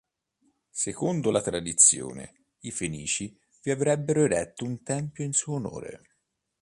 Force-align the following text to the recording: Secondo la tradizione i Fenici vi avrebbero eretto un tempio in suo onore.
Secondo 0.71 1.29
la 1.29 1.43
tradizione 1.43 2.45
i 2.61 2.71
Fenici 2.71 3.37
vi 3.61 3.69
avrebbero 3.69 4.23
eretto 4.23 4.65
un 4.65 4.81
tempio 4.81 5.23
in 5.23 5.33
suo 5.33 5.53
onore. 5.53 6.07